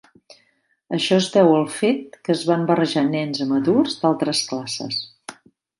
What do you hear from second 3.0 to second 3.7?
nens amb